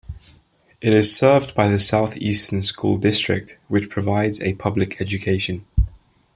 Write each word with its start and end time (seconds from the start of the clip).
It 0.81 0.93
is 0.93 1.15
served 1.15 1.53
by 1.53 1.67
the 1.67 1.77
South 1.77 2.17
Eastern 2.17 2.63
School 2.63 2.97
District 2.97 3.59
which 3.67 3.87
provides 3.91 4.41
a 4.41 4.53
public 4.53 4.99
education. 4.99 5.63